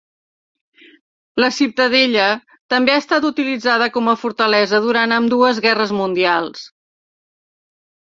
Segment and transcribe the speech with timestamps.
[1.41, 2.23] La ciutadella
[2.73, 6.65] també ha estat utilitzada com a fortalesa durant ambdues Guerres Mundials.